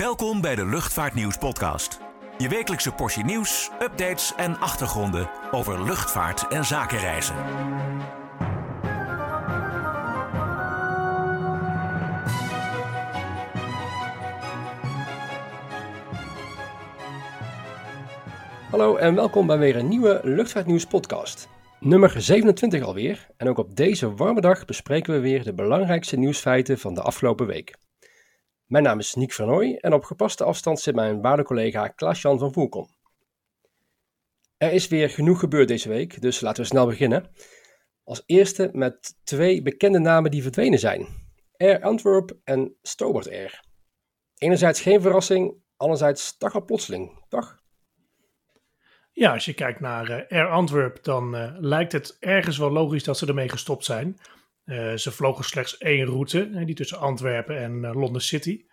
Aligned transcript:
Welkom 0.00 0.40
bij 0.40 0.54
de 0.54 0.66
Luchtvaartnieuws 0.66 1.38
podcast. 1.38 2.00
Je 2.38 2.48
wekelijkse 2.48 2.92
portie 2.92 3.24
nieuws, 3.24 3.70
updates 3.82 4.34
en 4.36 4.58
achtergronden 4.58 5.30
over 5.50 5.84
luchtvaart 5.84 6.48
en 6.48 6.64
zakenreizen. 6.64 7.34
Hallo 18.70 18.96
en 18.96 19.14
welkom 19.14 19.46
bij 19.46 19.58
weer 19.58 19.76
een 19.76 19.88
nieuwe 19.88 20.20
Luchtvaartnieuws 20.22 20.86
podcast. 20.86 21.48
Nummer 21.80 22.20
27 22.20 22.82
alweer 22.82 23.26
en 23.36 23.48
ook 23.48 23.58
op 23.58 23.76
deze 23.76 24.14
warme 24.14 24.40
dag 24.40 24.64
bespreken 24.64 25.14
we 25.14 25.20
weer 25.20 25.44
de 25.44 25.54
belangrijkste 25.54 26.16
nieuwsfeiten 26.16 26.78
van 26.78 26.94
de 26.94 27.02
afgelopen 27.02 27.46
week. 27.46 27.74
Mijn 28.74 28.86
naam 28.86 28.98
is 28.98 29.14
Niek 29.14 29.32
Vernooy 29.32 29.78
en 29.80 29.92
op 29.92 30.04
gepaste 30.04 30.44
afstand 30.44 30.80
zit 30.80 30.94
mijn 30.94 31.20
waarde 31.20 31.42
collega 31.42 31.88
Klaas-Jan 31.88 32.38
van 32.38 32.52
Voelkom. 32.52 32.88
Er 34.56 34.72
is 34.72 34.88
weer 34.88 35.10
genoeg 35.10 35.38
gebeurd 35.38 35.68
deze 35.68 35.88
week, 35.88 36.20
dus 36.20 36.40
laten 36.40 36.62
we 36.62 36.68
snel 36.68 36.86
beginnen. 36.86 37.30
Als 38.04 38.22
eerste 38.26 38.70
met 38.72 39.16
twee 39.24 39.62
bekende 39.62 39.98
namen 39.98 40.30
die 40.30 40.42
verdwenen 40.42 40.78
zijn. 40.78 41.06
Air 41.56 41.82
Antwerp 41.82 42.36
en 42.44 42.76
Stobart 42.82 43.28
Air. 43.28 43.64
Enerzijds 44.38 44.80
geen 44.80 45.00
verrassing, 45.00 45.54
anderzijds 45.76 46.36
toch 46.36 46.54
al 46.54 46.64
plotseling, 46.64 47.24
toch? 47.28 47.62
Ja, 49.12 49.32
als 49.32 49.44
je 49.44 49.54
kijkt 49.54 49.80
naar 49.80 50.10
uh, 50.10 50.38
Air 50.38 50.48
Antwerp, 50.48 51.04
dan 51.04 51.34
uh, 51.34 51.56
lijkt 51.58 51.92
het 51.92 52.16
ergens 52.20 52.58
wel 52.58 52.70
logisch 52.70 53.04
dat 53.04 53.18
ze 53.18 53.26
ermee 53.26 53.48
gestopt 53.48 53.84
zijn. 53.84 54.18
Uh, 54.64 54.94
ze 54.94 55.10
vlogen 55.10 55.44
slechts 55.44 55.78
één 55.78 56.06
route, 56.06 56.64
die 56.64 56.74
tussen 56.74 56.98
Antwerpen 56.98 57.58
en 57.58 57.80
Londen 57.80 58.22
City. 58.22 58.64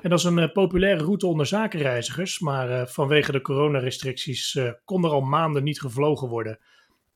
En 0.00 0.10
dat 0.10 0.18
is 0.18 0.24
een 0.24 0.52
populaire 0.52 1.04
route 1.04 1.26
onder 1.26 1.46
zakenreizigers, 1.46 2.38
maar 2.38 2.88
vanwege 2.88 3.32
de 3.32 3.40
coronarestricties 3.40 4.58
kon 4.84 5.04
er 5.04 5.10
al 5.10 5.20
maanden 5.20 5.64
niet 5.64 5.80
gevlogen 5.80 6.28
worden. 6.28 6.58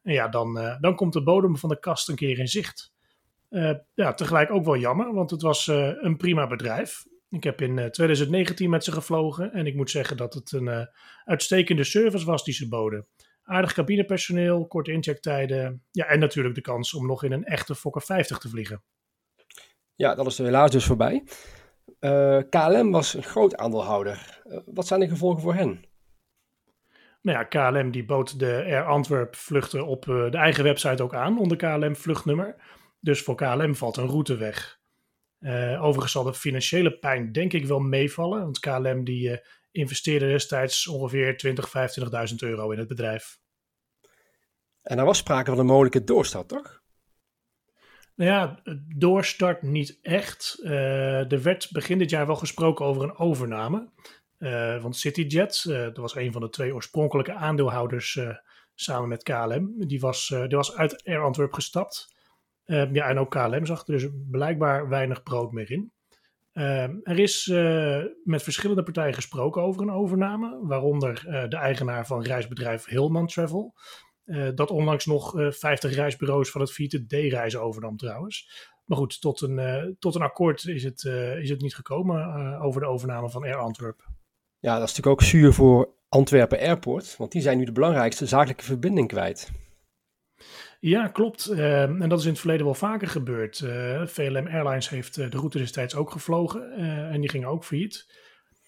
En 0.03 0.13
ja, 0.13 0.29
dan, 0.29 0.77
dan 0.81 0.95
komt 0.95 1.13
de 1.13 1.23
bodem 1.23 1.57
van 1.57 1.69
de 1.69 1.79
kast 1.79 2.09
een 2.09 2.15
keer 2.15 2.39
in 2.39 2.49
zicht. 2.49 2.93
ja, 3.95 4.15
tegelijk 4.15 4.51
ook 4.51 4.65
wel 4.65 4.77
jammer, 4.77 5.15
want 5.15 5.31
het 5.31 5.43
was 5.43 5.67
een 6.01 6.17
prima 6.17 6.47
bedrijf. 6.47 7.05
Ik 7.31 7.45
heb 7.45 7.61
in 7.61 7.91
2019 7.91 8.71
met 8.71 8.85
ze 8.85 8.93
gevlogen 8.93 9.53
en 9.53 9.67
ik 9.67 9.75
moet 9.75 9.91
zeggen 9.91 10.17
dat 10.17 10.35
het 10.35 10.53
een 10.53 10.89
uitstekende 11.25 11.85
service 11.85 12.27
was 12.27 12.45
die 12.45 12.55
ze 12.55 12.69
boden. 12.69 13.07
Aardig 13.45 13.73
cabinepersoneel, 13.73 14.67
korte 14.67 14.93
inchecktijden 14.93 15.83
ja, 15.91 16.07
en 16.07 16.19
natuurlijk 16.19 16.55
de 16.55 16.61
kans 16.61 16.95
om 16.95 17.07
nog 17.07 17.25
in 17.25 17.33
een 17.33 17.45
echte 17.45 17.75
Fokker 17.75 18.03
50 18.03 18.39
te 18.39 18.49
vliegen. 18.49 18.83
Ja, 19.95 20.15
dat 20.15 20.27
is 20.27 20.39
er 20.39 20.45
helaas 20.45 20.71
dus 20.71 20.85
voorbij. 20.85 21.25
Uh, 22.01 22.41
KLM 22.51 22.91
was 22.91 23.15
een 23.15 23.23
groot 23.23 23.57
aandeelhouder. 23.57 24.43
Uh, 24.47 24.59
wat 24.67 24.87
zijn 24.87 25.01
de 25.01 25.09
gevolgen 25.09 25.41
voor 25.41 25.55
hen? 25.55 25.85
Nou 27.23 27.39
ja, 27.39 27.45
KLM 27.45 27.91
die 27.91 28.05
bood 28.05 28.39
de 28.39 28.63
Air 28.67 28.85
Antwerp 28.85 29.37
vluchten 29.37 29.87
op 29.87 30.07
uh, 30.07 30.31
de 30.31 30.37
eigen 30.37 30.65
website 30.65 31.03
ook 31.03 31.15
aan 31.15 31.39
onder 31.39 31.57
KLM 31.57 31.97
vluchtnummer. 31.97 32.57
Dus 33.01 33.23
voor 33.23 33.35
KLM 33.35 33.75
valt 33.75 33.97
een 33.97 34.07
route 34.07 34.37
weg. 34.37 34.81
overigens 35.79 36.13
zal 36.13 36.23
de 36.23 36.35
financiële 36.35 36.99
pijn 36.99 37.33
denk 37.33 37.53
ik 37.53 37.67
wel 37.67 37.81
meevallen, 37.81 38.41
want 38.41 38.59
KLM 38.59 39.05
die 39.05 39.41
investeerde 39.75 40.27
destijds 40.27 40.89
ongeveer 40.89 41.37
20.000, 41.47 42.31
25.000 42.31 42.35
euro 42.37 42.71
in 42.71 42.79
het 42.79 42.89
bedrijf. 42.89 43.39
En 44.83 44.99
er 44.99 45.05
was 45.05 45.19
sprake 45.19 45.51
van 45.51 45.59
een 45.59 45.67
mogelijke 45.67 46.05
doorstart, 46.05 46.49
toch? 46.49 46.83
Nou 48.15 48.31
ja, 48.31 48.63
doorstart 48.97 49.63
niet 49.63 49.99
echt. 50.03 50.59
Uh, 50.63 51.33
er 51.33 51.43
werd 51.43 51.69
begin 51.73 51.99
dit 51.99 52.11
jaar 52.11 52.27
wel 52.27 52.37
gesproken 52.37 52.85
over 52.85 53.03
een 53.03 53.17
overname. 53.17 53.91
Uh, 54.39 54.83
want 54.83 54.97
CityJet, 54.97 55.65
uh, 55.69 55.83
dat 55.83 55.97
was 55.97 56.15
een 56.15 56.33
van 56.33 56.41
de 56.41 56.49
twee 56.49 56.75
oorspronkelijke 56.75 57.33
aandeelhouders 57.33 58.21
samen 58.75 59.09
met 59.09 59.23
KLM. 59.23 59.75
Die 59.87 60.01
was, 60.01 60.29
die 60.29 60.57
was 60.57 60.77
uit 60.77 61.05
Air 61.05 61.23
Antwerp 61.23 61.53
gestapt. 61.53 62.15
ja, 62.65 63.09
en 63.09 63.19
ook 63.19 63.31
KLM 63.31 63.67
zag 63.67 63.87
er 63.87 63.93
dus 63.93 64.09
blijkbaar 64.31 64.89
weinig 64.89 65.23
brood 65.23 65.53
meer 65.53 65.71
in. 65.71 65.93
Uh, 66.55 66.83
er 66.83 67.19
is 67.19 67.47
uh, 67.47 68.03
met 68.25 68.43
verschillende 68.43 68.83
partijen 68.83 69.15
gesproken 69.15 69.63
over 69.63 69.83
een 69.83 69.91
overname, 69.91 70.59
waaronder 70.63 71.25
uh, 71.27 71.49
de 71.49 71.57
eigenaar 71.57 72.07
van 72.07 72.23
reisbedrijf 72.23 72.85
Hillman 72.85 73.27
Travel, 73.27 73.75
eh, 74.25 74.49
dat 74.55 74.71
onlangs 74.71 75.07
nog 75.07 75.33
50 75.37 75.95
reisbureaus 75.95 76.51
van 76.51 76.61
het 76.61 76.73
Vierte 76.73 77.07
D-reizen 77.07 77.63
overnam 77.63 77.97
trouwens. 77.97 78.49
Maar 78.85 78.99
goed, 78.99 79.21
tot 79.21 79.41
een, 79.41 79.97
tot 79.99 80.15
een 80.15 80.23
akkoord 80.23 80.67
is 80.67 80.85
het, 80.85 81.05
is 81.41 81.51
het 81.51 81.61
niet 81.61 81.75
gekomen 81.75 82.61
over 82.61 82.81
de 82.81 82.87
overname 82.87 83.31
van 83.31 83.45
Air 83.45 83.57
Antwerp. 83.57 84.09
Ja, 84.59 84.79
dat 84.79 84.89
is 84.89 84.95
natuurlijk 84.97 85.21
ook 85.21 85.29
zuur 85.29 85.53
voor 85.53 85.95
Antwerpen 86.09 86.59
Airport, 86.59 87.17
want 87.17 87.33
die 87.33 87.43
zijn 87.43 87.59
nu 87.59 87.65
de 87.65 87.73
belangrijkste 87.73 88.27
zakelijke 88.27 88.65
verbinding 88.65 89.09
kwijt. 89.09 89.51
Ja, 90.87 91.09
klopt. 91.09 91.51
Uh, 91.51 91.83
en 91.83 92.09
dat 92.09 92.19
is 92.19 92.25
in 92.25 92.31
het 92.31 92.41
verleden 92.41 92.65
wel 92.65 92.75
vaker 92.75 93.09
gebeurd. 93.09 93.61
Uh, 93.61 94.07
VLM 94.07 94.47
Airlines 94.47 94.89
heeft 94.89 95.17
uh, 95.17 95.31
de 95.31 95.37
route 95.37 95.59
destijds 95.59 95.95
ook 95.95 96.11
gevlogen 96.11 96.73
en 97.11 97.21
die 97.21 97.31
gingen 97.31 97.49
ook 97.49 97.65
failliet. 97.65 98.07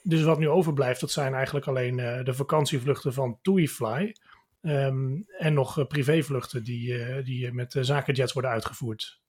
Dus 0.02 0.22
wat 0.22 0.38
nu 0.38 0.48
overblijft, 0.48 1.00
dat 1.00 1.10
zijn 1.10 1.34
eigenlijk 1.34 1.66
alleen 1.66 1.96
de 1.96 2.34
vakantievluchten 2.34 3.12
van 3.12 3.38
TuiFly. 3.42 4.14
Um, 4.62 5.24
en 5.38 5.54
nog 5.54 5.86
privévluchten 5.86 6.64
die, 6.64 7.22
die 7.22 7.52
met 7.52 7.76
zakenjets 7.80 8.32
worden 8.32 8.50
uitgevoerd. 8.50 9.20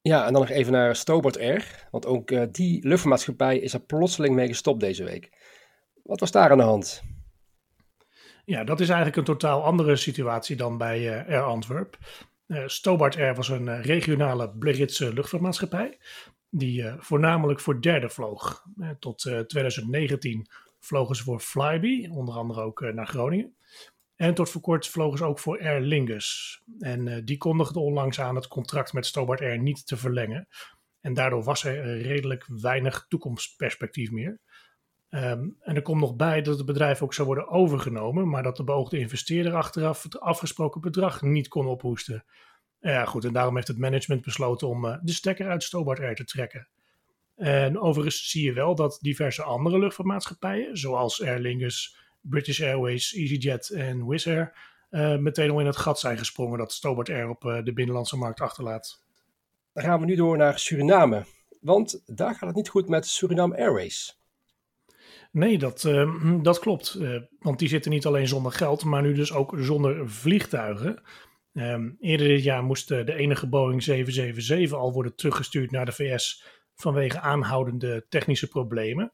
Ja, 0.00 0.26
en 0.26 0.32
dan 0.32 0.42
nog 0.42 0.50
even 0.50 0.72
naar 0.72 0.96
Stobart 0.96 1.38
Air. 1.38 1.88
Want 1.90 2.06
ook 2.06 2.28
die 2.54 2.86
luchtvaartmaatschappij 2.86 3.58
is 3.58 3.72
er 3.72 3.80
plotseling 3.80 4.34
mee 4.34 4.48
gestopt 4.48 4.80
deze 4.80 5.04
week. 5.04 5.30
Wat 6.02 6.20
was 6.20 6.30
daar 6.30 6.50
aan 6.50 6.58
de 6.58 6.64
hand? 6.64 7.02
Ja, 8.50 8.64
dat 8.64 8.80
is 8.80 8.88
eigenlijk 8.88 9.16
een 9.16 9.24
totaal 9.24 9.64
andere 9.64 9.96
situatie 9.96 10.56
dan 10.56 10.78
bij 10.78 11.26
Air 11.28 11.42
Antwerp. 11.42 11.98
Uh, 12.46 12.62
Stobart 12.66 13.16
Air 13.16 13.34
was 13.34 13.48
een 13.48 13.66
uh, 13.66 13.84
regionale 13.84 14.50
Britse 14.50 15.14
luchtvaartmaatschappij 15.14 15.98
die 16.48 16.84
voornamelijk 16.98 17.60
voor 17.60 17.80
derde 17.80 18.08
vloog. 18.08 18.64
tot 18.98 19.18
2019 19.46 20.46
vlogen 20.80 21.16
ze 21.16 21.22
voor 21.22 21.40
Flybe, 21.40 22.08
onder 22.10 22.34
andere 22.34 22.60
ook 22.60 22.80
naar 22.80 23.06
Groningen. 23.06 23.54
En 24.16 24.34
tot 24.34 24.50
voor 24.50 24.60
kort 24.60 24.88
vlogen 24.88 25.18
ze 25.18 25.24
ook 25.24 25.38
voor 25.38 25.60
Aer 25.60 25.80
Lingus. 25.80 26.60
En 26.78 27.24
die 27.24 27.36
kondigde 27.36 27.80
onlangs 27.80 28.20
aan 28.20 28.34
het 28.34 28.48
contract 28.48 28.92
met 28.92 29.06
Stobart 29.06 29.40
Air 29.40 29.58
niet 29.58 29.86
te 29.86 29.96
verlengen. 29.96 30.48
En 31.00 31.14
daardoor 31.14 31.42
was 31.42 31.64
er 31.64 32.00
redelijk 32.00 32.46
weinig 32.46 33.06
toekomstperspectief 33.08 34.10
meer. 34.10 34.40
Um, 35.10 35.56
en 35.60 35.76
er 35.76 35.82
komt 35.82 36.00
nog 36.00 36.16
bij 36.16 36.42
dat 36.42 36.56
het 36.56 36.66
bedrijf 36.66 37.02
ook 37.02 37.14
zou 37.14 37.26
worden 37.26 37.48
overgenomen, 37.48 38.28
maar 38.28 38.42
dat 38.42 38.56
de 38.56 38.64
beoogde 38.64 38.98
investeerder 38.98 39.54
achteraf 39.54 40.02
het 40.02 40.20
afgesproken 40.20 40.80
bedrag 40.80 41.22
niet 41.22 41.48
kon 41.48 41.66
ophoesten. 41.66 42.24
Ja, 42.80 43.04
goed, 43.04 43.24
en 43.24 43.32
daarom 43.32 43.54
heeft 43.54 43.68
het 43.68 43.78
management 43.78 44.22
besloten 44.22 44.68
om 44.68 44.84
uh, 44.84 44.96
de 45.02 45.12
stekker 45.12 45.48
uit 45.48 45.62
Stobart 45.62 46.00
Air 46.00 46.14
te 46.14 46.24
trekken. 46.24 46.68
En 47.36 47.80
overigens 47.80 48.30
zie 48.30 48.44
je 48.44 48.52
wel 48.52 48.74
dat 48.74 48.98
diverse 49.00 49.42
andere 49.42 49.78
luchtvaartmaatschappijen, 49.78 50.76
zoals 50.78 51.22
Aer 51.22 51.38
Lingus, 51.38 51.96
British 52.20 52.62
Airways, 52.62 53.14
EasyJet 53.14 53.70
en 53.70 54.06
Wizz 54.06 54.26
Air, 54.26 54.52
uh, 54.90 55.16
meteen 55.16 55.50
al 55.50 55.60
in 55.60 55.66
het 55.66 55.76
gat 55.76 56.00
zijn 56.00 56.18
gesprongen 56.18 56.58
dat 56.58 56.72
Stobart 56.72 57.08
Air 57.08 57.28
op 57.28 57.44
uh, 57.44 57.62
de 57.62 57.72
binnenlandse 57.72 58.16
markt 58.16 58.40
achterlaat. 58.40 59.04
Dan 59.72 59.84
gaan 59.84 60.00
we 60.00 60.06
nu 60.06 60.14
door 60.14 60.36
naar 60.36 60.58
Suriname, 60.58 61.24
want 61.60 62.02
daar 62.06 62.34
gaat 62.34 62.48
het 62.48 62.56
niet 62.56 62.68
goed 62.68 62.88
met 62.88 63.06
Suriname 63.06 63.56
Airways. 63.56 64.19
Nee, 65.30 65.58
dat, 65.58 65.84
uh, 65.84 66.42
dat 66.42 66.58
klopt. 66.58 66.96
Uh, 66.98 67.20
want 67.38 67.58
die 67.58 67.68
zitten 67.68 67.90
niet 67.90 68.06
alleen 68.06 68.28
zonder 68.28 68.52
geld, 68.52 68.84
maar 68.84 69.02
nu 69.02 69.12
dus 69.12 69.32
ook 69.32 69.54
zonder 69.58 70.10
vliegtuigen. 70.10 71.02
Um, 71.52 71.96
eerder 72.00 72.28
dit 72.28 72.42
jaar 72.42 72.64
moest 72.64 72.88
de 72.88 73.14
enige 73.14 73.48
Boeing 73.48 73.82
777 73.82 74.78
al 74.78 74.92
worden 74.92 75.14
teruggestuurd 75.14 75.70
naar 75.70 75.84
de 75.84 75.92
VS 75.92 76.44
vanwege 76.74 77.20
aanhoudende 77.20 78.06
technische 78.08 78.48
problemen. 78.48 79.12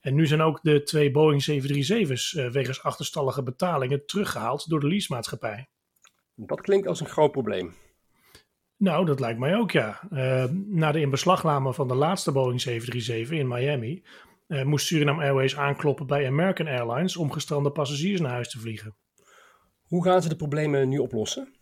En 0.00 0.14
nu 0.14 0.26
zijn 0.26 0.40
ook 0.40 0.62
de 0.62 0.82
twee 0.82 1.10
Boeing 1.10 1.42
737's 1.50 2.32
uh, 2.32 2.50
wegens 2.50 2.82
achterstallige 2.82 3.42
betalingen 3.42 4.06
teruggehaald 4.06 4.68
door 4.68 4.80
de 4.80 4.86
leasemaatschappij. 4.86 5.68
Dat 6.34 6.60
klinkt 6.60 6.86
als 6.86 7.00
een 7.00 7.08
groot 7.08 7.32
probleem. 7.32 7.74
Nou, 8.76 9.04
dat 9.04 9.20
lijkt 9.20 9.38
mij 9.38 9.56
ook 9.56 9.70
ja. 9.70 10.00
Uh, 10.12 10.44
na 10.66 10.92
de 10.92 11.00
inbeslagname 11.00 11.74
van 11.74 11.88
de 11.88 11.94
laatste 11.94 12.32
Boeing 12.32 12.60
737 12.60 13.38
in 13.38 13.48
Miami 13.48 14.02
uh, 14.48 14.62
moest 14.62 14.86
Suriname 14.86 15.22
Airways 15.22 15.56
aankloppen 15.56 16.06
bij 16.06 16.26
American 16.26 16.66
Airlines 16.66 17.16
om 17.16 17.32
gestrande 17.32 17.70
passagiers 17.70 18.20
naar 18.20 18.32
huis 18.32 18.50
te 18.50 18.58
vliegen. 18.58 18.94
Hoe 19.82 20.04
gaan 20.04 20.22
ze 20.22 20.28
de 20.28 20.36
problemen 20.36 20.88
nu 20.88 20.98
oplossen? 20.98 21.54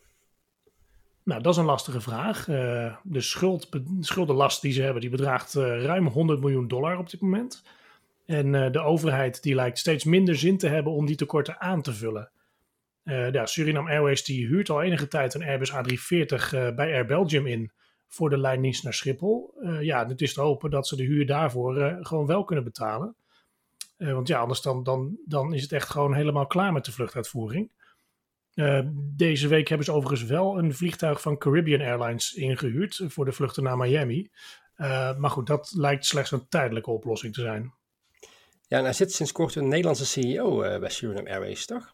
Nou, 1.25 1.43
dat 1.43 1.53
is 1.53 1.59
een 1.59 1.65
lastige 1.65 2.01
vraag. 2.01 2.49
Uh, 2.49 2.97
de 3.03 3.21
schuld, 3.21 3.69
schuldenlast 4.01 4.63
die 4.63 4.73
ze 4.73 4.83
hebben, 4.83 5.01
die 5.01 5.11
bedraagt 5.11 5.55
uh, 5.55 5.85
ruim 5.85 6.07
100 6.07 6.41
miljoen 6.41 6.69
dollar 6.69 6.99
op 6.99 7.11
dit 7.11 7.21
moment. 7.21 7.63
En 8.27 8.73
de 8.73 8.81
overheid 8.81 9.43
die 9.43 9.55
lijkt 9.55 9.79
steeds 9.79 10.05
minder 10.05 10.37
zin 10.37 10.59
te 10.59 10.69
hebben 10.69 10.93
om 10.93 11.07
die 11.07 11.17
tekorten 11.17 11.61
aan 11.61 11.83
te 11.83 11.93
vullen. 11.93 12.31
ja, 13.03 13.47
Suriname 13.47 13.91
Airways 13.91 14.25
die 14.25 14.47
huurt 14.47 14.71
al 14.71 14.83
enige 14.83 15.09
tijd 15.09 15.35
een 15.35 15.43
Airbus 15.43 15.73
A340 15.73 16.75
bij 16.75 16.93
Air 16.93 17.07
Belgium 17.07 17.47
in 17.47 17.73
voor 18.13 18.31
de 18.31 18.39
lijndienst 18.39 18.85
naar 18.85 18.95
Schiphol. 18.95 19.55
ja, 19.81 20.07
het 20.07 20.21
is 20.21 20.35
te 20.35 20.41
hopen 20.41 20.71
dat 20.71 20.87
ze 20.87 20.97
de 20.97 21.03
huur 21.03 21.27
daarvoor 21.27 21.99
gewoon 22.01 22.27
wel 22.27 22.45
kunnen 22.45 22.65
betalen. 22.65 23.15
want 23.97 24.29
ja, 24.29 24.41
anders 24.41 24.61
dan, 24.61 24.83
dan, 24.83 25.19
dan 25.27 25.55
is 25.55 25.63
het 25.63 25.73
echt 25.73 25.89
gewoon 25.89 26.15
helemaal 26.15 26.47
klaar 26.47 26.73
met 26.73 26.85
de 26.85 26.93
vluchtuitvoering. 26.93 27.71
deze 28.97 29.49
week 29.49 29.69
hebben 29.69 29.87
ze 29.87 29.93
overigens 29.93 30.31
wel 30.31 30.59
een 30.59 30.75
vliegtuig 30.75 31.21
van 31.21 31.39
Caribbean 31.39 31.81
Airlines 31.81 32.35
ingehuurd 32.35 33.03
voor 33.07 33.25
de 33.25 33.33
vluchten 33.33 33.63
naar 33.63 33.77
Miami. 33.77 34.31
maar 35.19 35.31
goed, 35.31 35.47
dat 35.47 35.73
lijkt 35.77 36.07
slechts 36.07 36.31
een 36.31 36.49
tijdelijke 36.49 36.91
oplossing 36.91 37.35
te 37.35 37.41
zijn. 37.41 37.73
Ja, 38.69 38.79
en 38.79 38.85
er 38.85 38.95
zit 38.95 39.13
sinds 39.13 39.33
kort 39.33 39.55
een 39.55 39.69
Nederlandse 39.69 40.07
CEO 40.07 40.79
bij 40.79 40.91
Suriname 40.91 41.31
Airways, 41.31 41.67
toch? 41.67 41.91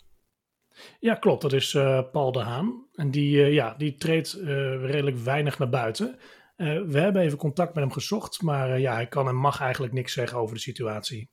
Ja, 1.01 1.15
klopt. 1.15 1.43
Dat 1.43 1.53
is 1.53 1.75
uh, 1.75 2.03
Paul 2.13 2.33
de 2.33 2.39
Haan. 2.39 2.87
En 2.95 3.11
die, 3.11 3.37
uh, 3.37 3.53
ja, 3.53 3.75
die 3.79 3.95
treedt 3.95 4.37
uh, 4.37 4.47
redelijk 4.85 5.17
weinig 5.17 5.59
naar 5.59 5.69
buiten. 5.69 6.19
we 6.57 6.99
hebben 6.99 7.23
even 7.23 7.39
contact 7.39 7.75
met 7.75 7.85
hem 7.85 7.93
gezocht, 7.93 8.43
maar 8.43 8.81
ja, 8.81 8.95
hij 8.95 9.07
kan 9.07 9.29
en 9.29 9.37
mag 9.37 9.61
eigenlijk 9.61 9.93
niks 9.93 10.13
zeggen 10.13 10.39
over 10.39 10.55
de 10.55 10.61
situatie. 10.61 11.31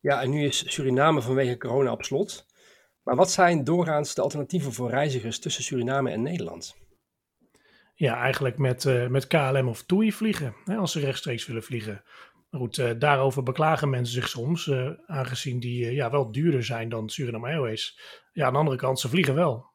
Ja, 0.00 0.22
en 0.22 0.30
nu 0.30 0.44
is 0.44 0.72
Suriname 0.72 1.22
vanwege 1.22 1.58
corona 1.58 1.92
op 1.92 2.04
slot. 2.04 2.46
Maar 3.02 3.16
wat 3.16 3.30
zijn 3.30 3.64
doorgaans 3.64 4.14
de 4.14 4.22
alternatieven 4.22 4.72
voor 4.72 4.90
reizigers 4.90 5.38
tussen 5.38 5.64
Suriname 5.64 6.10
en 6.10 6.22
Nederland? 6.22 6.76
Ja, 7.94 8.16
eigenlijk 8.16 8.58
met, 8.58 8.84
met 9.08 9.26
KLM 9.26 9.68
of 9.68 9.82
TUI 9.82 10.12
vliegen, 10.12 10.54
hè, 10.64 10.76
als 10.76 10.92
ze 10.92 11.00
rechtstreeks 11.00 11.46
willen 11.46 11.62
vliegen. 11.62 12.02
Goed, 12.50 12.76
uh, 12.76 12.90
daarover 12.98 13.42
beklagen 13.42 13.90
mensen 13.90 14.14
zich 14.14 14.28
soms, 14.28 14.66
uh, 14.66 14.90
aangezien 15.06 15.60
die 15.60 15.84
uh, 15.84 15.92
ja, 15.92 16.10
wel 16.10 16.32
duurder 16.32 16.64
zijn 16.64 16.88
dan 16.88 17.08
Suriname 17.08 17.48
Airways. 17.48 18.00
Ja, 18.32 18.46
aan 18.46 18.52
de 18.52 18.58
andere 18.58 18.76
kant, 18.76 19.00
ze 19.00 19.08
vliegen 19.08 19.34
wel. 19.34 19.74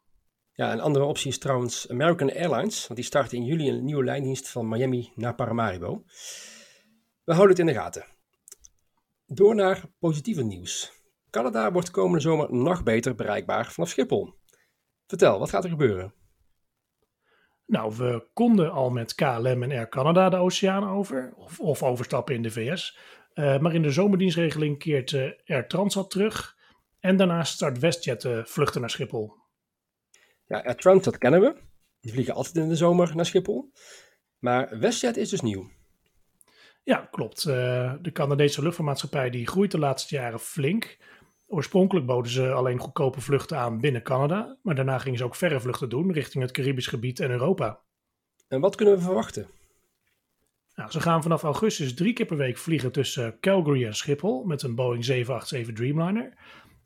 Ja, 0.54 0.72
een 0.72 0.80
andere 0.80 1.06
optie 1.06 1.28
is 1.28 1.38
trouwens 1.38 1.90
American 1.90 2.32
Airlines, 2.32 2.88
want 2.88 3.00
die 3.00 3.10
start 3.10 3.34
in 3.34 3.46
juli 3.46 3.70
een 3.70 3.84
nieuwe 3.86 4.04
lijndienst 4.04 4.50
van 4.50 4.70
Miami 4.70 5.12
naar 5.16 5.36
Paramaribo. 5.36 6.04
We 7.24 7.34
houden 7.34 7.50
het 7.50 7.60
in 7.60 7.74
de 7.74 7.80
gaten. 7.80 8.06
Door 9.26 9.56
naar 9.56 9.84
positieve 10.00 10.44
nieuws. 10.44 10.92
Canada 11.30 11.72
wordt 11.72 11.92
komende 11.92 12.20
zomer 12.20 12.54
nog 12.54 12.84
beter 12.84 13.16
bereikbaar 13.16 13.72
vanaf 13.72 13.90
Schiphol. 13.90 14.34
Vertel, 15.08 15.40
wat 15.40 15.50
gaat 15.50 15.64
er 15.64 15.70
gebeuren? 15.70 16.14
Nou, 17.72 17.96
we 17.96 18.28
konden 18.34 18.72
al 18.72 18.90
met 18.90 19.16
KLM 19.16 19.64
en 19.64 19.72
Air 19.72 19.90
Canada 19.90 20.30
de 20.30 20.36
oceaan 20.36 20.90
over, 20.90 21.34
of, 21.36 21.60
of 21.60 21.84
overstappen 21.84 22.36
in 22.36 22.42
de 22.42 22.52
VS. 22.52 22.98
Uh, 23.34 23.54
eh, 23.54 23.62
maar 23.62 23.74
in 23.74 23.82
de 23.82 23.92
zomerdienstregeling 23.92 24.80
keert 24.80 25.12
uh, 25.12 25.32
Air 25.46 25.68
Transat 25.68 26.10
terug. 26.10 26.58
En 27.00 27.18
daarnaast 27.18 27.54
start 27.54 27.80
WestJet 27.80 28.24
uh, 28.24 28.44
vluchten 28.44 28.82
naar 28.82 28.90
Schiphol. 28.90 29.34
Ja, 30.46 30.64
Air 30.64 30.76
Transat 30.76 31.18
kennen 31.18 31.42
we. 31.42 31.56
Die 32.00 32.12
vliegen 32.12 32.34
altijd 32.34 32.56
in 32.56 32.70
de 32.70 32.76
zomer 32.76 33.16
naar 33.16 33.26
Schiphol. 33.26 33.72
Maar 34.40 34.80
WestJet 34.80 35.18
is 35.18 35.30
dus 35.30 35.42
nieuw. 35.42 35.70
Ja, 36.84 37.08
klopt. 37.12 37.44
de 37.44 38.10
Canadese 38.14 38.62
luchtvaartmaatschappij 38.62 39.30
die 39.30 39.48
groeit 39.48 39.72
de 39.72 39.80
laatste 39.80 40.16
jaren 40.16 40.40
flink. 40.40 40.98
Oorspronkelijk 41.54 42.06
boden 42.06 42.32
ze 42.32 42.52
alleen 42.52 42.80
goedkope 42.80 43.22
vluchten 43.22 43.58
aan 43.58 43.80
binnen 43.80 44.04
Canada, 44.04 44.58
maar 44.62 44.76
daarna 44.76 44.98
gingen 44.98 45.18
ze 45.18 45.24
ook 45.24 45.36
verre 45.36 45.60
vluchten 45.60 45.90
doen 45.90 46.12
richting 46.12 46.44
het 46.44 46.52
Caribisch 46.52 46.88
gebied 46.88 47.20
en 47.20 47.32
Europa. 47.32 47.80
En 48.48 48.60
wat 48.60 48.76
kunnen 48.76 48.96
we 48.96 49.02
verwachten? 49.02 49.48
Nou, 50.76 50.92
ze 50.92 51.02
gaan 51.02 51.22
vanaf 51.22 51.44
augustus 51.44 51.94
drie 51.94 52.14
keer 52.14 52.26
per 52.26 52.38
week 52.38 52.58
vliegen 52.58 52.92
tussen 52.92 53.40
Calgary 53.40 53.86
en 53.86 53.96
Schiphol 53.96 54.44
met 54.44 54.62
een 54.62 54.76
Boeing 54.76 55.06
787 55.06 55.76
Dreamliner. 55.76 56.34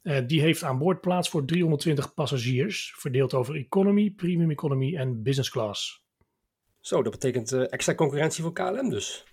Uh, 0.04 0.28
die 0.28 0.42
heeft 0.42 0.64
aan 0.64 0.78
boord 0.78 1.02
plaats 1.02 1.30
voor 1.30 1.46
320 1.46 2.14
passagiers, 2.14 2.94
verdeeld 2.98 3.34
over 3.34 3.56
economy, 3.56 4.12
premium 4.12 4.52
economy 4.52 4.96
en 4.96 5.24
business 5.24 5.50
class. 5.50 6.06
Zo, 6.80 7.04
dat 7.04 7.12
betekent 7.12 7.52
uh, 7.52 7.72
extra 7.72 7.96
concurrentie 7.96 8.44
voor 8.44 8.54
KLM 8.54 8.90
dus. 8.90 9.26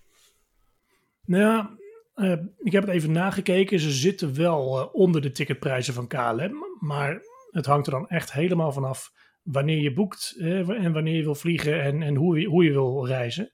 Nou 1.25 1.43
ja, 1.43 1.77
uh, 2.15 2.35
ik 2.57 2.71
heb 2.71 2.83
het 2.83 2.93
even 2.93 3.11
nagekeken. 3.11 3.79
Ze 3.79 3.91
zitten 3.91 4.35
wel 4.35 4.79
uh, 4.79 4.93
onder 4.93 5.21
de 5.21 5.31
ticketprijzen 5.31 5.93
van 5.93 6.07
KLM. 6.07 6.55
Maar 6.79 7.21
het 7.51 7.65
hangt 7.65 7.85
er 7.85 7.91
dan 7.91 8.07
echt 8.07 8.33
helemaal 8.33 8.71
vanaf 8.71 9.11
wanneer 9.43 9.81
je 9.81 9.93
boekt 9.93 10.35
uh, 10.37 10.69
en 10.69 10.93
wanneer 10.93 11.15
je 11.15 11.23
wil 11.23 11.35
vliegen 11.35 11.81
en, 11.81 12.01
en 12.01 12.15
hoe, 12.15 12.39
je, 12.39 12.47
hoe 12.47 12.63
je 12.63 12.71
wil 12.71 13.07
reizen. 13.07 13.51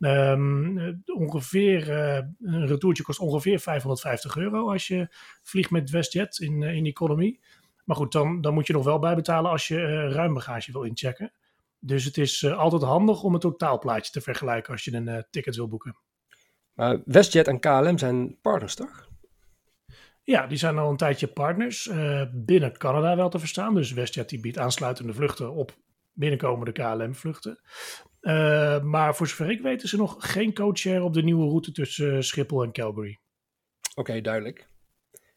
Um, 0.00 1.02
ongeveer, 1.06 1.90
een 2.40 2.66
retourtje 2.66 3.02
kost 3.02 3.18
ongeveer 3.18 3.58
550 3.58 4.36
euro 4.36 4.70
als 4.70 4.86
je 4.86 5.14
vliegt 5.42 5.70
met 5.70 5.90
WestJet 5.90 6.38
in, 6.38 6.62
in 6.62 6.86
economy. 6.86 7.38
Maar 7.84 7.96
goed, 7.96 8.12
dan, 8.12 8.40
dan 8.40 8.54
moet 8.54 8.66
je 8.66 8.72
nog 8.72 8.84
wel 8.84 8.98
bijbetalen 8.98 9.50
als 9.50 9.68
je 9.68 10.08
ruim 10.08 10.34
bagage 10.34 10.72
wil 10.72 10.82
inchecken. 10.82 11.32
Dus 11.78 12.04
het 12.04 12.18
is 12.18 12.44
altijd 12.44 12.82
handig 12.82 13.22
om 13.22 13.34
een 13.34 13.40
totaalplaatje 13.40 14.12
te 14.12 14.20
vergelijken 14.20 14.72
als 14.72 14.84
je 14.84 14.94
een 14.94 15.26
ticket 15.30 15.56
wil 15.56 15.68
boeken. 15.68 15.96
Maar 16.78 16.98
WestJet 17.04 17.48
en 17.48 17.60
KLM 17.60 17.98
zijn 17.98 18.40
partners, 18.40 18.74
toch? 18.74 19.08
Ja, 20.22 20.46
die 20.46 20.58
zijn 20.58 20.78
al 20.78 20.90
een 20.90 20.96
tijdje 20.96 21.26
partners. 21.26 21.86
Uh, 21.86 22.22
binnen 22.32 22.78
Canada 22.78 23.16
wel 23.16 23.28
te 23.28 23.38
verstaan. 23.38 23.74
Dus 23.74 23.92
WestJet 23.92 24.28
die 24.28 24.40
biedt 24.40 24.58
aansluitende 24.58 25.14
vluchten 25.14 25.52
op 25.52 25.76
binnenkomende 26.12 26.72
KLM-vluchten. 26.72 27.60
Uh, 28.20 28.74
eh, 28.74 28.82
maar 28.82 29.16
voor 29.16 29.28
zover 29.28 29.50
ik 29.50 29.60
weet 29.60 29.82
is 29.82 29.92
er 29.92 29.98
nog 29.98 30.16
geen 30.18 30.54
codeshare 30.54 31.02
op 31.02 31.14
de 31.14 31.22
nieuwe 31.22 31.48
route 31.48 31.72
tussen 31.72 32.14
uh, 32.14 32.20
Schiphol 32.20 32.62
en 32.62 32.72
Calgary. 32.72 33.18
Oké, 33.90 34.00
okay, 34.00 34.20
duidelijk. 34.20 34.68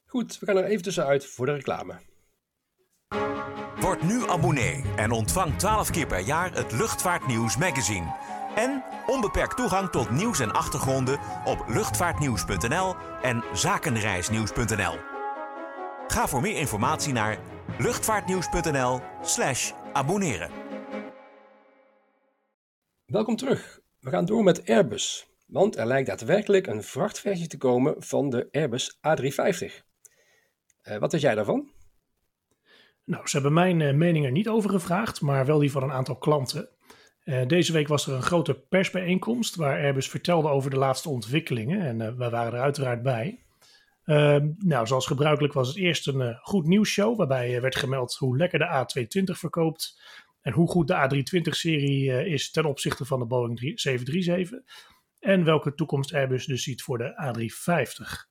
Goed, 0.05 0.39
we 0.39 0.45
gaan 0.45 0.57
er 0.57 0.63
even 0.63 0.83
tussenuit 0.83 1.25
voor 1.25 1.45
de 1.45 1.53
reclame. 1.53 1.99
Word 3.79 4.03
nu 4.03 4.27
abonnee 4.27 4.83
en 4.95 5.11
ontvang 5.11 5.57
12 5.57 5.89
keer 5.91 6.07
per 6.07 6.19
jaar 6.19 6.53
het 6.53 6.71
Luchtvaartnieuws 6.71 7.57
magazine 7.57 8.30
en 8.55 8.83
onbeperkt 9.05 9.57
toegang 9.57 9.89
tot 9.89 10.09
nieuws 10.09 10.39
en 10.39 10.51
achtergronden 10.51 11.19
op 11.45 11.63
luchtvaartnieuws.nl 11.67 12.95
en 13.21 13.43
zakenreisnieuws.nl. 13.53 14.97
Ga 16.07 16.27
voor 16.27 16.41
meer 16.41 16.57
informatie 16.57 17.13
naar 17.13 17.39
luchtvaartnieuws.nl/slash 17.77 19.71
abonneren. 19.93 20.51
Welkom 23.05 23.35
terug. 23.35 23.79
We 23.99 24.09
gaan 24.09 24.25
door 24.25 24.43
met 24.43 24.69
Airbus, 24.69 25.27
want 25.47 25.77
er 25.77 25.85
lijkt 25.85 26.07
daadwerkelijk 26.07 26.67
een 26.67 26.83
vrachtversie 26.83 27.47
te 27.47 27.57
komen 27.57 27.95
van 27.97 28.29
de 28.29 28.47
Airbus 28.51 28.97
A350. 28.97 29.89
Uh, 30.83 30.97
wat 30.97 31.11
weet 31.11 31.21
jij 31.21 31.35
daarvan? 31.35 31.71
Nou, 33.05 33.27
ze 33.27 33.33
hebben 33.33 33.53
mijn 33.53 33.79
uh, 33.79 33.93
mening 33.93 34.25
er 34.25 34.31
niet 34.31 34.47
over 34.47 34.69
gevraagd, 34.69 35.21
maar 35.21 35.45
wel 35.45 35.59
die 35.59 35.71
van 35.71 35.83
een 35.83 35.91
aantal 35.91 36.17
klanten. 36.17 36.69
Uh, 37.25 37.47
deze 37.47 37.73
week 37.73 37.87
was 37.87 38.07
er 38.07 38.13
een 38.13 38.21
grote 38.21 38.53
persbijeenkomst 38.53 39.55
waar 39.55 39.83
Airbus 39.83 40.09
vertelde 40.09 40.49
over 40.49 40.69
de 40.69 40.77
laatste 40.77 41.09
ontwikkelingen 41.09 41.81
en 41.81 41.99
uh, 41.99 42.17
wij 42.17 42.29
waren 42.29 42.53
er 42.53 42.61
uiteraard 42.61 43.01
bij. 43.01 43.39
Uh, 44.05 44.37
nou, 44.57 44.87
zoals 44.87 45.05
gebruikelijk 45.05 45.53
was 45.53 45.67
het 45.67 45.77
eerst 45.77 46.07
een 46.07 46.21
uh, 46.21 46.37
goed 46.41 46.67
nieuwsshow 46.67 47.17
waarbij 47.17 47.61
werd 47.61 47.75
gemeld 47.75 48.15
hoe 48.15 48.37
lekker 48.37 48.59
de 48.59 48.85
A220 48.85 49.37
verkoopt 49.39 50.01
en 50.41 50.53
hoe 50.53 50.67
goed 50.67 50.87
de 50.87 50.93
A320-serie 50.93 52.29
is 52.29 52.51
ten 52.51 52.65
opzichte 52.65 53.05
van 53.05 53.19
de 53.19 53.25
Boeing 53.25 53.59
737 53.59 54.59
en 55.19 55.43
welke 55.43 55.73
toekomst 55.73 56.13
Airbus 56.13 56.45
dus 56.45 56.63
ziet 56.63 56.83
voor 56.83 56.97
de 56.97 57.13
A350. 57.13 58.30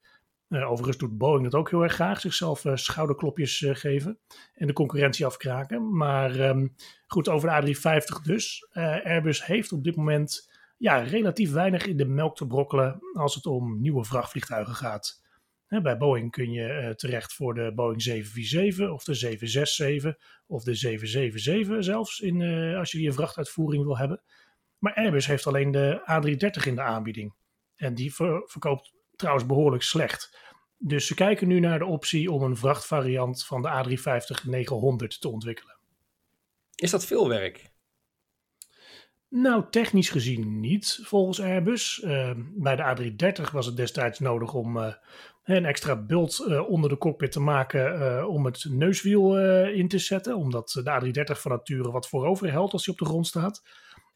Uh, 0.50 0.70
overigens 0.70 0.96
doet 0.96 1.18
Boeing 1.18 1.44
dat 1.44 1.54
ook 1.54 1.70
heel 1.70 1.82
erg 1.82 1.92
graag, 1.92 2.20
zichzelf 2.20 2.64
uh, 2.64 2.76
schouderklopjes 2.76 3.60
uh, 3.60 3.74
geven 3.74 4.18
en 4.54 4.66
de 4.66 4.72
concurrentie 4.72 5.26
afkraken. 5.26 5.96
Maar 5.96 6.40
um, 6.40 6.74
goed, 7.06 7.28
over 7.28 7.48
de 7.48 7.74
A350 7.74 8.22
dus. 8.22 8.68
Airbus 8.72 9.46
heeft 9.46 9.72
op 9.72 9.84
dit 9.84 9.96
moment 9.96 10.50
ja, 10.76 10.96
relatief 10.96 11.52
weinig 11.52 11.86
in 11.86 11.96
de 11.96 12.04
melk 12.04 12.36
te 12.36 12.46
brokkelen 12.46 13.00
als 13.12 13.34
het 13.34 13.46
om 13.46 13.80
nieuwe 13.80 14.04
vrachtvliegtuigen 14.04 14.74
gaat. 14.74 15.22
Bij 15.68 15.96
Boeing 15.96 16.30
kun 16.30 16.50
je 16.52 16.92
terecht 16.96 17.32
voor 17.32 17.54
de 17.54 17.72
Boeing 17.74 18.02
747 18.02 18.90
of 18.90 19.04
de 19.04 19.14
767 19.14 20.42
of 20.46 20.64
de 20.64 20.74
777 20.74 21.84
zelfs, 21.84 22.20
in, 22.20 22.42
als 22.76 22.92
je 22.92 22.98
die 22.98 23.12
vrachtuitvoering 23.12 23.84
wil 23.84 23.98
hebben. 23.98 24.22
Maar 24.78 24.94
Airbus 24.94 25.26
heeft 25.26 25.46
alleen 25.46 25.70
de 25.70 26.00
A330 26.00 26.66
in 26.66 26.74
de 26.74 26.82
aanbieding. 26.82 27.34
En 27.76 27.94
die 27.94 28.14
ver 28.14 28.42
verkoopt 28.46 28.92
trouwens 29.20 29.46
behoorlijk 29.46 29.82
slecht. 29.82 30.38
Dus 30.78 31.06
ze 31.06 31.14
kijken 31.14 31.48
nu 31.48 31.60
naar 31.60 31.78
de 31.78 31.84
optie 31.84 32.32
om 32.32 32.42
een 32.42 32.56
vrachtvariant 32.56 33.44
van 33.44 33.62
de 33.62 33.68
A350-900 33.68 35.18
te 35.18 35.28
ontwikkelen. 35.28 35.78
Is 36.74 36.90
dat 36.90 37.06
veel 37.06 37.28
werk? 37.28 37.70
Nou, 39.28 39.64
technisch 39.70 40.10
gezien 40.10 40.60
niet, 40.60 41.00
volgens 41.02 41.40
Airbus. 41.40 42.02
Uh, 42.04 42.30
bij 42.36 42.76
de 42.76 43.12
A330 43.12 43.52
was 43.52 43.66
het 43.66 43.76
destijds 43.76 44.18
nodig 44.18 44.54
om 44.54 44.76
uh, 44.76 44.92
een 45.44 45.64
extra 45.64 45.96
bult 45.96 46.44
uh, 46.48 46.68
onder 46.68 46.90
de 46.90 46.98
cockpit 46.98 47.32
te 47.32 47.40
maken 47.40 48.28
om 48.28 48.44
het 48.44 48.64
neuswiel 48.68 49.38
in 49.68 49.88
te 49.88 49.98
zetten. 49.98 50.36
Omdat 50.36 50.80
de 50.84 51.00
A330 51.00 51.40
van 51.40 51.50
nature 51.50 51.90
wat 51.90 52.08
voorover 52.08 52.50
helpt 52.50 52.72
als 52.72 52.84
hij 52.84 52.94
op 52.94 53.00
de 53.00 53.06
grond 53.06 53.26
staat. 53.26 53.62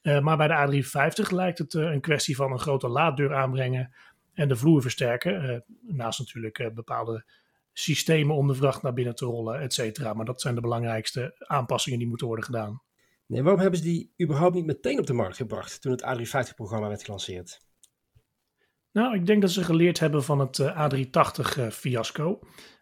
maar 0.02 0.36
bij 0.36 0.48
de 0.48 0.82
A350 0.82 1.30
lijkt 1.30 1.58
het 1.58 1.74
een 1.74 2.00
kwestie 2.00 2.36
van 2.36 2.52
een 2.52 2.58
grote 2.58 2.88
laaddeur 2.88 3.34
aanbrengen 3.34 3.94
en 4.34 4.48
de 4.48 4.56
vloer 4.56 4.82
versterken. 4.82 5.44
Uh, 5.44 5.58
naast 5.96 6.18
natuurlijk 6.18 6.58
uh, 6.58 6.70
bepaalde 6.70 7.24
systemen 7.72 8.36
om 8.36 8.46
de 8.46 8.54
vracht 8.54 8.82
naar 8.82 8.92
binnen 8.92 9.14
te 9.14 9.24
rollen, 9.24 9.60
et 9.60 9.72
cetera. 9.72 10.12
Maar 10.12 10.24
dat 10.24 10.40
zijn 10.40 10.54
de 10.54 10.60
belangrijkste 10.60 11.34
aanpassingen 11.38 11.98
die 11.98 12.08
moeten 12.08 12.26
worden 12.26 12.44
gedaan. 12.44 12.82
Nee, 13.26 13.42
waarom 13.42 13.60
hebben 13.60 13.78
ze 13.78 13.84
die 13.84 14.12
überhaupt 14.22 14.54
niet 14.54 14.66
meteen 14.66 14.98
op 14.98 15.06
de 15.06 15.12
markt 15.12 15.36
gebracht 15.36 15.80
toen 15.80 15.92
het 15.92 16.02
A350-programma 16.02 16.88
werd 16.88 17.04
gelanceerd? 17.04 17.60
Nou, 18.92 19.14
ik 19.14 19.26
denk 19.26 19.40
dat 19.40 19.50
ze 19.50 19.64
geleerd 19.64 19.98
hebben 19.98 20.24
van 20.24 20.38
het 20.38 20.62
A380-fiasco. 20.62 22.38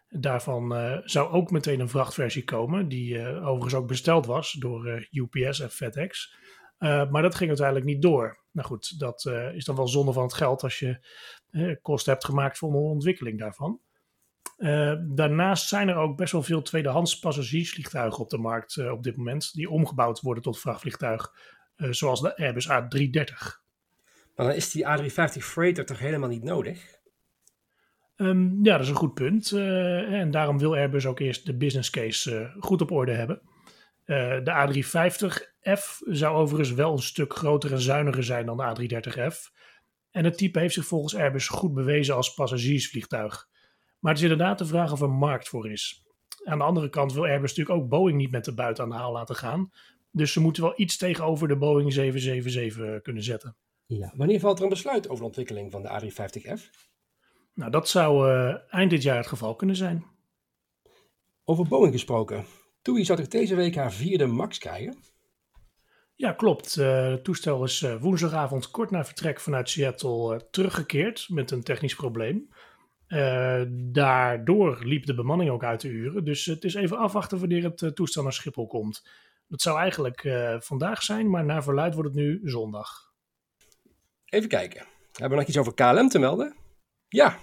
Daarvan 0.09 1.01
zou 1.03 1.31
ook 1.31 1.51
meteen 1.51 1.79
een 1.79 1.89
vrachtversie 1.89 2.43
komen, 2.43 2.87
die 2.87 3.27
overigens 3.27 3.73
ook 3.73 3.87
besteld 3.87 4.25
was 4.25 4.51
door 4.51 5.07
UPS 5.11 5.59
en 5.59 5.69
FedEx. 5.69 6.35
maar 6.77 7.21
dat 7.21 7.35
ging 7.35 7.49
uiteindelijk 7.49 7.87
niet 7.87 8.01
door. 8.01 8.42
Nou 8.53 8.67
goed, 8.67 8.99
dat 8.99 9.25
is 9.53 9.65
dan 9.65 9.75
wel 9.75 9.87
zonde 9.87 10.13
van 10.13 10.23
het 10.23 10.33
geld 10.33 10.63
als 10.63 10.79
je 10.79 11.07
kosten 11.81 12.11
hebt 12.11 12.25
gemaakt 12.25 12.57
voor 12.57 12.69
een 12.69 12.75
ontwikkeling 12.75 13.39
daarvan. 13.39 13.81
Uh, 14.57 14.93
daarnaast 15.01 15.67
zijn 15.67 15.89
er 15.89 15.95
ook 15.95 16.17
best 16.17 16.31
wel 16.31 16.43
veel 16.43 16.61
tweedehands 16.61 17.19
passagiersvliegtuigen 17.19 18.23
op 18.23 18.29
de 18.29 18.37
markt 18.37 18.75
uh, 18.75 18.91
op 18.91 19.03
dit 19.03 19.17
moment, 19.17 19.53
die 19.53 19.69
omgebouwd 19.69 20.21
worden 20.21 20.43
tot 20.43 20.59
vrachtvliegtuig, 20.59 21.33
uh, 21.77 21.91
zoals 21.91 22.21
de 22.21 22.37
Airbus 22.37 22.67
A330. 22.67 23.61
Maar 24.35 24.45
dan 24.45 24.55
is 24.55 24.71
die 24.71 24.85
A350 24.85 25.37
Freighter 25.37 25.85
toch 25.85 25.99
helemaal 25.99 26.29
niet 26.29 26.43
nodig? 26.43 27.01
Um, 28.15 28.59
ja, 28.65 28.71
dat 28.71 28.81
is 28.81 28.89
een 28.89 28.95
goed 28.95 29.13
punt. 29.13 29.51
en 29.51 30.31
daarom 30.31 30.57
wil 30.57 30.75
Airbus 30.75 31.05
ook 31.05 31.19
eerst 31.19 31.45
de 31.45 31.57
business 31.57 31.89
case 31.89 32.55
goed 32.59 32.81
op 32.81 32.91
orde 32.91 33.11
hebben. 33.11 33.41
de 34.43 35.52
A350F 35.63 36.01
zou 36.05 36.35
overigens 36.35 36.71
wel 36.71 36.91
een 36.91 37.01
stuk 37.01 37.33
groter 37.33 37.71
en 37.71 37.81
zuiniger 37.81 38.23
zijn 38.23 38.45
dan 38.45 38.57
de 38.57 38.63
A330F. 38.63 39.35
En 40.11 40.25
het 40.25 40.37
type 40.37 40.59
heeft 40.59 40.73
zich 40.73 40.85
volgens 40.85 41.15
Airbus 41.15 41.47
goed 41.47 41.73
bewezen 41.73 42.15
als 42.15 42.33
passagiersvliegtuig. 42.33 43.47
Maar 43.99 44.13
het 44.13 44.23
is 44.23 44.29
inderdaad 44.29 44.57
de 44.57 44.65
vraag 44.65 44.91
of 44.91 45.01
er 45.01 45.09
markt 45.09 45.47
voor 45.47 45.71
is. 45.71 46.05
Aan 46.43 46.57
de 46.57 46.63
andere 46.63 46.89
kant 46.89 47.13
wil 47.13 47.23
Airbus 47.23 47.55
natuurlijk 47.55 47.83
ook 47.83 47.89
Boeing 47.89 48.17
niet 48.17 48.31
met 48.31 48.45
de 48.45 48.53
buiten 48.53 48.83
aan 48.83 48.89
de 48.89 48.95
haal 48.95 49.11
laten 49.11 49.35
gaan. 49.35 49.71
Dus 50.11 50.31
ze 50.31 50.39
moeten 50.41 50.63
wel 50.63 50.73
iets 50.75 50.97
tegenover 50.97 51.47
de 51.47 51.57
Boeing 51.57 51.93
777 51.93 53.01
kunnen 53.01 53.23
zetten. 53.23 53.55
Ja, 53.85 54.13
wanneer 54.15 54.39
valt 54.39 54.57
er 54.57 54.63
een 54.63 54.69
besluit 54.69 55.05
over 55.05 55.19
de 55.19 55.25
ontwikkeling 55.25 55.71
van 55.71 55.81
de 55.81 55.89
A350F? 55.89 56.61
Nou, 57.53 57.71
dat 57.71 57.89
zou 57.89 58.29
uh, 58.29 58.55
eind 58.73 58.89
dit 58.89 59.03
jaar 59.03 59.17
het 59.17 59.27
geval 59.27 59.55
kunnen 59.55 59.75
zijn. 59.75 60.05
Over 61.43 61.67
Boeing 61.67 61.93
gesproken. 61.93 62.45
TUI 62.81 63.05
zou 63.05 63.19
toch 63.19 63.27
deze 63.27 63.55
week 63.55 63.75
haar 63.75 63.91
vierde 63.91 64.25
MAX 64.25 64.57
krijgen? 64.57 64.97
Ja, 66.15 66.31
klopt. 66.31 66.75
Uh, 66.75 67.09
het 67.09 67.23
toestel 67.23 67.63
is 67.63 67.81
uh, 67.81 68.01
woensdagavond 68.01 68.71
kort 68.71 68.91
na 68.91 69.05
vertrek 69.05 69.39
vanuit 69.39 69.69
Seattle 69.69 70.47
teruggekeerd 70.51 71.25
met 71.29 71.51
een 71.51 71.63
technisch 71.63 71.95
probleem. 71.95 72.49
Daardoor 73.91 74.83
liep 74.83 75.05
de 75.05 75.13
bemanning 75.13 75.49
ook 75.49 75.63
uit 75.63 75.81
de 75.81 75.87
uren. 75.87 76.23
Dus 76.23 76.45
het 76.45 76.63
is 76.63 76.73
even 76.73 76.97
afwachten 76.97 77.39
wanneer 77.39 77.63
het 77.63 77.95
toestel 77.95 78.23
naar 78.23 78.33
Schiphol 78.33 78.67
komt. 78.67 79.07
Dat 79.47 79.61
zou 79.61 79.79
eigenlijk 79.79 80.21
vandaag 80.59 81.03
zijn, 81.03 81.29
maar 81.29 81.45
naar 81.45 81.63
verluid 81.63 81.93
wordt 81.93 82.09
het 82.09 82.17
nu 82.17 82.41
zondag. 82.43 83.13
Even 84.25 84.49
kijken. 84.49 84.85
Hebben 85.11 85.29
we 85.29 85.35
nog 85.35 85.47
iets 85.47 85.57
over 85.57 85.73
KLM 85.73 86.09
te 86.09 86.19
melden? 86.19 86.55
Ja, 87.07 87.37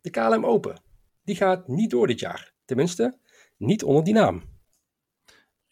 de 0.00 0.10
KLM 0.10 0.46
Open. 0.46 0.82
Die 1.24 1.36
gaat 1.36 1.68
niet 1.68 1.90
door 1.90 2.06
dit 2.06 2.20
jaar. 2.20 2.52
Tenminste, 2.64 3.18
niet 3.56 3.82
onder 3.84 4.04
die 4.04 4.14
naam. 4.14 4.55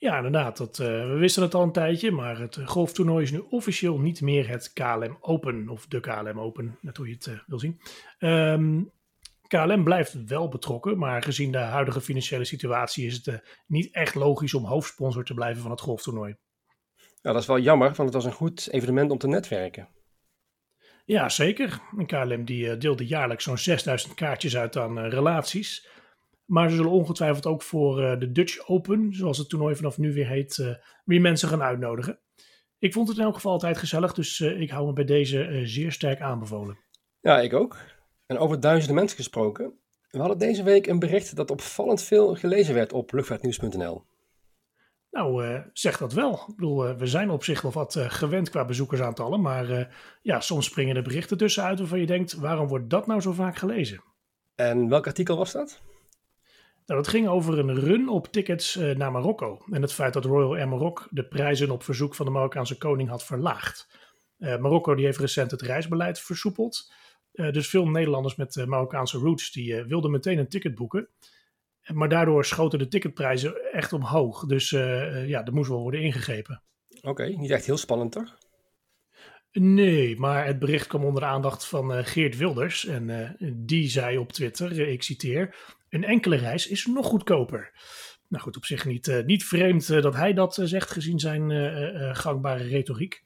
Ja, 0.04 0.16
inderdaad. 0.16 0.56
Dat, 0.56 0.78
uh, 0.78 0.86
we 0.86 1.16
wisten 1.18 1.42
het 1.42 1.54
al 1.54 1.62
een 1.62 1.72
tijdje, 1.72 2.10
maar 2.10 2.38
het 2.38 2.58
golftoernooi 2.64 3.24
is 3.24 3.30
nu 3.30 3.44
officieel 3.50 3.98
niet 3.98 4.20
meer 4.20 4.48
het 4.48 4.72
KLM 4.72 5.16
Open, 5.20 5.68
of 5.68 5.86
de 5.86 6.00
KLM 6.00 6.40
Open, 6.40 6.78
net 6.80 6.96
hoe 6.96 7.08
je 7.08 7.14
het 7.14 7.26
uh, 7.26 7.38
wil 7.46 7.58
zien. 7.58 7.80
Um, 8.18 8.28
ehm, 8.28 8.82
KLM 9.46 9.84
blijft 9.84 10.24
wel 10.24 10.48
betrokken, 10.48 10.98
maar 10.98 11.22
gezien 11.22 11.52
de 11.52 11.58
huidige 11.58 12.00
financiële 12.00 12.44
situatie 12.44 13.06
is 13.06 13.14
het 13.14 13.26
uh, 13.26 13.34
niet 13.66 13.94
echt 13.94 14.14
logisch 14.14 14.54
om 14.54 14.64
hoofdsponsor 14.64 15.24
te 15.24 15.34
blijven 15.34 15.62
van 15.62 15.70
het 15.70 15.80
golftoernooi. 15.80 16.36
Ja, 17.22 17.32
dat 17.32 17.42
is 17.42 17.46
wel 17.46 17.58
jammer, 17.58 17.86
want 17.86 18.14
het 18.14 18.14
was 18.14 18.24
een 18.24 18.38
goed 18.38 18.68
evenement 18.70 19.10
om 19.10 19.18
te 19.18 19.28
netwerken. 19.28 19.88
Ja, 21.04 21.28
zeker. 21.28 21.80
KLM 22.06 22.44
die 22.44 22.76
deelde 22.76 23.06
jaarlijks 23.06 23.44
zo'n 23.44 23.58
6000 23.58 24.14
kaartjes 24.14 24.56
uit 24.56 24.76
aan 24.76 24.98
relaties. 24.98 25.88
Maar 26.44 26.70
ze 26.70 26.76
zullen 26.76 26.90
ongetwijfeld 26.90 27.46
ook 27.46 27.62
voor 27.62 28.00
uh, 28.00 28.18
de 28.18 28.32
Dutch 28.32 28.68
Open, 28.68 29.12
zoals 29.12 29.38
het 29.38 29.48
toernooi 29.48 29.76
vanaf 29.76 29.98
nu 29.98 30.12
weer 30.12 30.28
heet, 30.28 30.78
weer 31.04 31.20
mensen 31.20 31.48
gaan 31.48 31.62
uitnodigen. 31.62 32.18
Ik 32.78 32.92
vond 32.92 33.08
het 33.08 33.18
in 33.18 33.24
elk 33.24 33.34
geval 33.34 33.52
altijd 33.52 33.78
gezellig, 33.78 34.14
dus 34.14 34.38
uh, 34.38 34.60
ik 34.60 34.70
hou 34.70 34.86
me 34.86 34.92
bij 34.92 35.04
deze 35.04 35.60
zeer 35.64 35.92
sterk 35.92 36.20
aanbevolen. 36.20 36.78
Ja, 37.20 37.40
ik 37.40 37.52
ook. 37.52 37.76
En 38.26 38.38
over 38.38 38.60
duizenden 38.60 38.96
mensen 38.96 39.16
gesproken. 39.16 39.72
We 40.10 40.18
hadden 40.18 40.38
deze 40.38 40.62
week 40.62 40.86
een 40.86 40.98
bericht 40.98 41.36
dat 41.36 41.50
opvallend 41.50 42.02
veel 42.02 42.34
gelezen 42.34 42.74
werd 42.74 42.92
op 42.92 43.12
luchtvaartnieuws.nl. 43.12 44.04
Nou, 45.10 45.60
zeg 45.72 45.98
dat 45.98 46.12
wel. 46.12 46.32
Ik 46.32 46.56
bedoel, 46.56 46.96
we 46.96 47.06
zijn 47.06 47.30
op 47.30 47.44
zich 47.44 47.62
nog 47.62 47.74
wat 47.74 47.96
gewend 47.98 48.50
qua 48.50 48.64
bezoekersaantallen, 48.64 49.40
maar 49.40 49.94
ja, 50.22 50.40
soms 50.40 50.66
springen 50.66 50.96
er 50.96 51.02
berichten 51.02 51.36
tussenuit 51.36 51.78
waarvan 51.78 52.00
je 52.00 52.06
denkt, 52.06 52.32
waarom 52.32 52.68
wordt 52.68 52.90
dat 52.90 53.06
nou 53.06 53.20
zo 53.20 53.32
vaak 53.32 53.56
gelezen? 53.56 54.02
En 54.54 54.88
welk 54.88 55.06
artikel 55.06 55.36
was 55.36 55.52
dat? 55.52 55.82
Nou, 56.86 57.00
dat 57.00 57.08
ging 57.08 57.28
over 57.28 57.58
een 57.58 57.74
run 57.74 58.08
op 58.08 58.26
tickets 58.26 58.76
uh, 58.76 58.96
naar 58.96 59.12
Marokko. 59.12 59.64
En 59.70 59.82
het 59.82 59.92
feit 59.92 60.12
dat 60.12 60.24
Royal 60.24 60.56
Air 60.56 60.68
Maroc 60.68 61.08
de 61.10 61.24
prijzen 61.24 61.70
op 61.70 61.82
verzoek 61.82 62.14
van 62.14 62.26
de 62.26 62.32
Marokkaanse 62.32 62.78
koning 62.78 63.08
had 63.08 63.24
verlaagd. 63.24 63.88
Uh, 64.38 64.56
Marokko 64.58 64.94
die 64.94 65.04
heeft 65.04 65.18
recent 65.18 65.50
het 65.50 65.62
reisbeleid 65.62 66.20
versoepeld. 66.20 66.92
Uh, 67.32 67.52
dus 67.52 67.68
veel 67.68 67.88
Nederlanders 67.88 68.36
met 68.36 68.66
Marokkaanse 68.66 69.18
roots 69.18 69.52
die 69.52 69.82
wilden 69.82 70.10
meteen 70.10 70.38
een 70.38 70.48
ticket 70.48 70.74
boeken. 70.74 71.08
Maar 71.92 72.08
daardoor 72.08 72.44
schoten 72.44 72.78
de 72.78 72.88
ticketprijzen 72.88 73.72
echt 73.72 73.92
omhoog. 73.92 74.46
Dus 74.46 74.70
ja, 74.70 75.44
er 75.44 75.52
moest 75.52 75.68
wel 75.68 75.80
worden 75.80 76.00
ingegrepen. 76.00 76.62
Oké, 77.02 77.24
niet 77.24 77.50
echt 77.50 77.66
heel 77.66 77.76
spannend 77.76 78.12
toch? 78.12 78.36
Nee, 79.58 80.18
maar 80.18 80.46
het 80.46 80.58
bericht 80.58 80.86
kwam 80.86 81.04
onder 81.04 81.22
de 81.22 81.28
aandacht 81.28 81.66
van 81.66 82.04
Geert 82.04 82.36
Wilders. 82.36 82.86
En 82.86 83.36
die 83.54 83.88
zei 83.88 84.18
op 84.18 84.32
Twitter, 84.32 84.88
ik 84.88 85.02
citeer... 85.02 85.54
Een 85.88 86.04
enkele 86.04 86.36
reis 86.36 86.66
is 86.68 86.86
nog 86.86 87.06
goedkoper. 87.06 87.72
Nou 88.28 88.42
goed, 88.42 88.56
op 88.56 88.64
zich 88.64 88.84
niet, 88.84 89.22
niet 89.26 89.44
vreemd 89.44 89.86
dat 89.86 90.14
hij 90.14 90.32
dat 90.32 90.58
zegt, 90.62 90.90
gezien 90.90 91.18
zijn 91.18 91.50
gangbare 92.16 92.64
retoriek. 92.64 93.22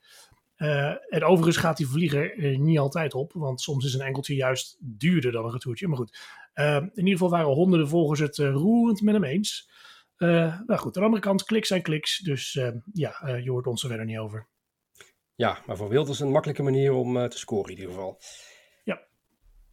en 0.56 1.24
overigens 1.24 1.56
gaat 1.56 1.76
die 1.76 1.86
vlieger 1.86 2.58
niet 2.58 2.78
altijd 2.78 3.14
op, 3.14 3.32
want 3.32 3.60
soms 3.60 3.84
is 3.84 3.94
een 3.94 4.00
enkeltje 4.00 4.34
juist 4.34 4.76
duurder 4.80 5.32
dan 5.32 5.44
een 5.44 5.52
retourtje. 5.52 5.88
Maar 5.88 5.96
goed, 5.96 6.18
in 6.54 6.90
ieder 6.94 7.12
geval 7.12 7.30
waren 7.30 7.46
honderden 7.46 7.88
volgers 7.88 8.20
het 8.20 8.36
roerend 8.36 9.00
met 9.02 9.14
hem 9.14 9.24
eens. 9.24 9.70
nou 10.18 10.76
goed, 10.76 10.96
aan 10.96 11.02
de 11.02 11.08
andere 11.08 11.22
kant, 11.22 11.44
kliks 11.44 11.68
zijn 11.68 11.82
kliks, 11.82 12.18
dus 12.18 12.52
ja, 12.92 13.38
je 13.42 13.50
hoort 13.50 13.66
ons 13.66 13.82
er 13.82 13.88
verder 13.88 14.06
niet 14.06 14.18
over. 14.18 14.46
Ja, 15.38 15.58
maar 15.66 15.76
voor 15.76 15.88
Wilders 15.88 16.20
een 16.20 16.30
makkelijke 16.30 16.62
manier 16.62 16.92
om 16.92 17.28
te 17.28 17.38
scoren 17.38 17.70
in 17.70 17.78
ieder 17.78 17.94
geval. 17.94 18.20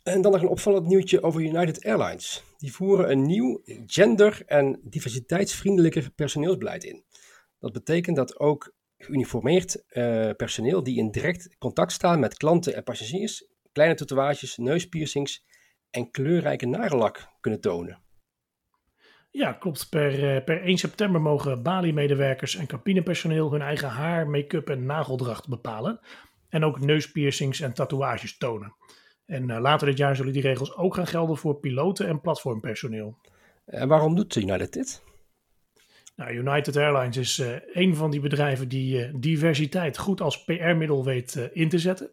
En 0.05 0.21
dan 0.21 0.31
nog 0.31 0.41
een 0.41 0.47
opvallend 0.47 0.87
nieuwtje 0.87 1.23
over 1.23 1.41
United 1.41 1.85
Airlines. 1.85 2.43
Die 2.57 2.73
voeren 2.73 3.11
een 3.11 3.25
nieuw 3.25 3.61
gender- 3.85 4.43
en 4.45 4.79
diversiteitsvriendelijker 4.83 6.11
personeelsbeleid 6.15 6.83
in. 6.83 7.03
Dat 7.59 7.71
betekent 7.71 8.15
dat 8.15 8.39
ook 8.39 8.75
geuniformeerd 8.97 9.83
uh, 9.89 10.29
personeel 10.37 10.83
die 10.83 10.97
in 10.97 11.11
direct 11.11 11.55
contact 11.57 11.91
staan 11.91 12.19
met 12.19 12.37
klanten 12.37 12.75
en 12.75 12.83
passagiers, 12.83 13.47
kleine 13.71 13.95
tatoeages, 13.95 14.57
neuspiercings 14.57 15.45
en 15.89 16.11
kleurrijke 16.11 16.65
nagellak 16.65 17.27
kunnen 17.39 17.61
tonen. 17.61 18.04
Ja, 19.35 19.53
klopt. 19.53 19.89
Per, 19.89 20.35
eh, 20.35 20.43
per 20.43 20.61
1 20.67 20.77
september 20.77 21.21
mogen 21.21 21.63
Bali-medewerkers 21.63 22.55
en 22.55 22.67
cabinepersoneel 22.67 23.51
hun 23.51 23.61
eigen 23.61 23.89
haar, 23.89 24.27
make-up 24.29 24.69
en 24.69 24.85
nageldracht 24.85 25.47
bepalen. 25.47 25.99
En 26.49 26.65
ook 26.65 26.79
neuspiercings 26.79 27.59
en 27.59 27.73
tatoeages 27.73 28.37
tonen. 28.37 28.75
En 29.25 29.49
uh, 29.49 29.59
later 29.59 29.87
dit 29.87 29.97
jaar 29.97 30.15
zullen 30.15 30.33
die 30.33 30.41
regels 30.41 30.75
ook 30.75 30.93
gaan 30.93 31.07
gelden 31.07 31.37
voor 31.37 31.55
piloten 31.55 32.07
en 32.07 32.21
platformpersoneel. 32.21 33.17
En 33.65 33.87
waarom 33.87 34.15
doet 34.15 34.35
United 34.35 34.73
dit? 34.73 35.03
Nou, 36.15 36.33
United 36.33 36.77
Airlines 36.77 37.17
is 37.17 37.39
uh, 37.39 37.55
een 37.73 37.95
van 37.95 38.11
die 38.11 38.19
bedrijven 38.19 38.67
die 38.67 39.07
uh, 39.07 39.13
diversiteit 39.15 39.97
goed 39.97 40.21
als 40.21 40.43
PR-middel 40.43 41.03
weet 41.03 41.49
in 41.53 41.69
te 41.69 41.79
zetten. 41.79 42.09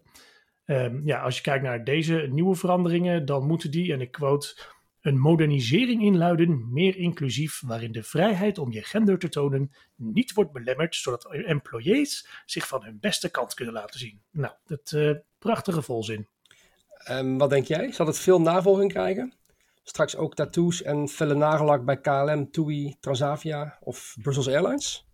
Um, 0.66 1.00
ja, 1.04 1.20
als 1.20 1.36
je 1.36 1.42
kijkt 1.42 1.64
naar 1.64 1.84
deze 1.84 2.28
nieuwe 2.30 2.54
veranderingen, 2.54 3.24
dan 3.24 3.46
moeten 3.46 3.70
die, 3.70 3.92
en 3.92 4.00
ik 4.00 4.12
quote, 4.12 4.56
een 5.02 5.18
modernisering 5.18 6.02
inluiden, 6.02 6.72
meer 6.72 6.96
inclusief, 6.96 7.60
waarin 7.66 7.92
de 7.92 8.02
vrijheid 8.02 8.58
om 8.58 8.72
je 8.72 8.82
gender 8.82 9.18
te 9.18 9.28
tonen 9.28 9.70
niet 9.96 10.32
wordt 10.32 10.52
belemmerd, 10.52 10.94
zodat 10.94 11.32
employees 11.32 12.28
zich 12.46 12.66
van 12.68 12.84
hun 12.84 12.98
beste 13.00 13.30
kant 13.30 13.54
kunnen 13.54 13.74
laten 13.74 13.98
zien. 13.98 14.22
Nou, 14.30 14.54
dat 14.64 14.96
prachtige 15.38 15.82
volzin. 15.82 16.28
Um, 17.10 17.38
wat 17.38 17.50
denk 17.50 17.66
jij? 17.66 17.92
Zal 17.92 18.06
het 18.06 18.18
veel 18.18 18.40
navolging 18.40 18.92
krijgen? 18.92 19.34
Straks 19.82 20.16
ook 20.16 20.34
tattoos 20.34 20.82
en 20.82 21.08
felle 21.08 21.34
nagellak 21.34 21.84
bij 21.84 22.00
KLM, 22.00 22.50
TUI, 22.50 22.96
Transavia 23.00 23.78
of 23.80 24.16
Brussels 24.22 24.48
Airlines? 24.48 25.06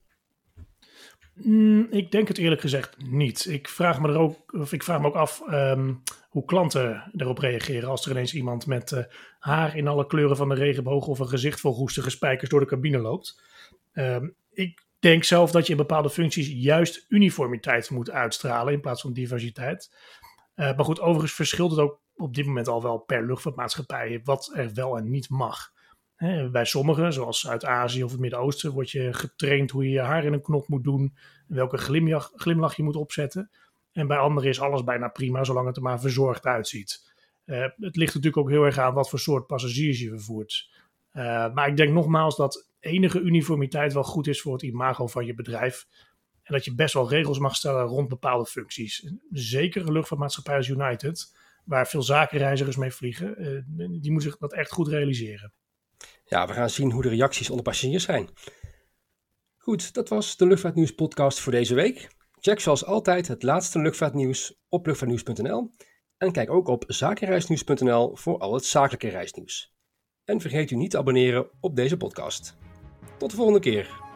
Mm, 1.35 1.87
ik 1.91 2.11
denk 2.11 2.29
het 2.29 2.39
eerlijk 2.39 2.61
gezegd 2.61 2.97
niet. 2.99 3.47
Ik 3.47 3.69
vraag 3.69 4.01
me, 4.01 4.09
er 4.09 4.19
ook, 4.19 4.53
of 4.53 4.73
ik 4.73 4.83
vraag 4.83 5.01
me 5.01 5.07
ook 5.07 5.15
af 5.15 5.43
um, 5.51 6.03
hoe 6.39 6.47
klanten 6.47 7.11
erop 7.17 7.39
reageren 7.39 7.89
als 7.89 8.05
er 8.05 8.11
ineens 8.11 8.35
iemand 8.35 8.67
met 8.67 8.91
uh, 8.91 9.05
haar 9.39 9.77
in 9.77 9.89
alle 9.89 10.07
kleuren 10.07 10.37
van 10.37 10.49
de 10.49 10.55
regenboog 10.55 11.07
of 11.07 11.19
een 11.19 11.29
gezicht 11.29 11.61
vol 11.61 11.75
roestige 11.75 12.11
spijkers 12.11 12.51
door 12.51 12.61
de 12.61 12.67
cabine 12.67 12.99
loopt. 12.99 13.43
Um, 13.93 14.35
ik 14.53 14.87
denk 14.99 15.25
zelf 15.25 15.51
dat 15.51 15.67
je 15.67 15.73
in 15.73 15.79
bepaalde 15.79 16.11
functies 16.11 16.49
juist 16.49 17.05
uniformiteit 17.09 17.91
moet 17.91 18.11
uitstralen 18.11 18.73
in 18.73 18.81
plaats 18.81 19.01
van 19.01 19.13
diversiteit. 19.13 19.95
maar 20.55 20.85
goed, 20.85 21.01
overigens 21.01 21.33
verschilt 21.33 21.71
het 21.71 21.81
ook 21.81 22.01
op 22.17 22.35
dit 22.35 22.47
moment 22.47 22.69
al 22.69 22.83
wel 22.83 22.99
per 22.99 23.27
luchtvaartmaatschappij 23.27 24.21
wat 24.25 24.51
er 24.55 24.75
wel 24.75 24.97
en 24.97 25.11
niet 25.11 25.29
mag. 25.29 25.73
bij 26.53 26.65
sommigen, 26.65 27.13
zoals 27.13 27.49
uit 27.49 27.65
Azië 27.65 28.05
of 28.05 28.11
het 28.11 28.21
Midden-Oosten, 28.21 28.73
word 28.73 28.91
je 28.91 29.13
getraind 29.13 29.71
hoe 29.71 29.85
je 29.85 29.91
je 29.91 30.01
haar 30.01 30.25
in 30.25 30.33
een 30.33 30.43
knop 30.43 30.69
moet 30.69 30.85
doen, 30.85 31.17
welke 31.47 31.77
glimlach, 31.77 32.33
glimlach 32.35 32.77
je 32.77 32.83
moet 32.83 32.97
opzetten. 32.97 33.51
En 33.99 34.07
bij 34.07 34.19
anderen 34.19 34.49
is 34.49 34.61
alles 34.61 34.85
bijna 34.85 35.09
prima, 35.09 35.45
zolang 35.45 35.67
het 35.67 35.77
er 35.77 35.83
maar 35.83 36.01
verzorgd 36.01 36.45
uitziet. 36.45 37.13
Uh, 37.47 37.61
het 37.61 37.97
ligt 37.97 38.15
natuurlijk 38.15 38.37
ook 38.37 38.51
heel 38.51 38.65
erg 38.65 38.79
aan 38.79 38.95
wat 38.95 39.09
voor 39.09 39.19
soort 39.19 39.47
passagiers 39.47 40.01
je 40.01 40.09
vervoert. 40.09 40.71
Uh, 41.13 41.55
maar 41.55 41.69
ik 41.69 41.77
denk 41.77 41.93
nogmaals 41.93 42.37
dat 42.37 42.71
enige 42.81 43.21
uniformiteit 43.21 43.93
wel 43.93 44.05
goed 44.05 44.27
is 44.27 44.41
voor 44.41 44.53
het 44.53 44.63
imago 44.63 45.07
van 45.07 45.27
je 45.27 45.35
bedrijf. 45.35 45.87
En 46.43 46.55
dat 46.55 46.65
je 46.65 46.75
best 46.75 46.95
wel 46.95 47.09
regels 47.09 47.39
mag 47.39 47.57
stellen 47.57 47.85
rond 47.85 48.09
bepaalde 48.09 48.47
functies. 48.47 49.13
Zeker 49.31 49.87
een 49.87 49.93
luchtvaartmaatschappij 49.93 50.57
als 50.57 50.69
United, 50.69 51.37
waar 51.65 51.89
veel 51.89 52.03
zakenreizigers 52.03 52.77
mee 52.77 52.93
vliegen, 52.93 53.43
uh, 53.77 54.01
die 54.01 54.13
moet 54.13 54.23
zich 54.23 54.37
dat 54.37 54.53
echt 54.53 54.73
goed 54.73 54.89
realiseren. 54.89 55.53
Ja, 56.25 56.47
we 56.47 56.53
gaan 56.53 56.71
zien 56.71 56.93
hoe 56.93 57.03
de 57.03 57.09
reacties 57.09 57.51
onder 57.51 57.65
passagiers 57.65 58.05
zijn. 58.05 58.29
Goed, 59.57 59.95
dat 59.95 60.09
was 60.09 60.37
de 60.37 60.47
Luchtvaartnieuws 60.47 60.95
podcast 60.95 61.41
voor 61.41 61.53
deze 61.53 61.75
week. 61.75 62.17
Check 62.41 62.61
zoals 62.61 62.85
altijd 62.85 63.29
het 63.29 63.43
laatste 63.43 63.79
luchtvaartnieuws 63.79 64.55
op 64.69 64.87
luchtvaartnieuws.nl 64.87 65.71
en 66.17 66.33
kijk 66.33 66.51
ook 66.51 66.69
op 66.69 66.85
zakenreisnieuws.nl 66.87 68.17
voor 68.17 68.39
al 68.39 68.55
het 68.55 68.65
zakelijke 68.65 69.09
reisnieuws. 69.09 69.77
En 70.25 70.41
vergeet 70.41 70.71
u 70.71 70.77
niet 70.77 70.91
te 70.91 70.99
abonneren 70.99 71.51
op 71.61 71.77
deze 71.77 71.97
podcast. 71.97 72.57
Tot 73.19 73.31
de 73.31 73.37
volgende 73.37 73.61
keer. 73.61 74.07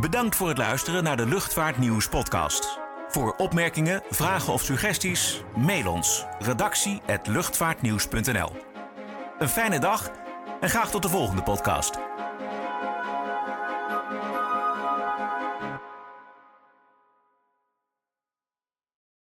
Bedankt 0.00 0.36
voor 0.36 0.48
het 0.48 0.58
luisteren 0.58 1.04
naar 1.04 1.16
de 1.16 1.26
Luchtvaartnieuws 1.26 2.08
podcast. 2.08 2.78
Voor 3.08 3.34
opmerkingen, 3.36 4.02
vragen 4.10 4.52
of 4.52 4.62
suggesties, 4.62 5.42
mail 5.56 5.92
ons 5.92 6.24
redactie@luchtvaartnieuws.nl. 6.38 8.50
Een 9.38 9.48
fijne 9.48 9.78
dag 9.78 10.10
en 10.60 10.70
graag 10.70 10.90
tot 10.90 11.02
de 11.02 11.08
volgende 11.08 11.42
podcast. 11.42 11.98